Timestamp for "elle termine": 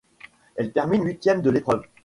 0.55-1.05